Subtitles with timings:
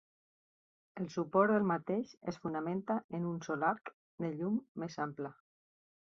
[1.01, 3.91] El suport del mateix es fonamenta en un sol arc
[4.25, 5.31] de llum més ampla.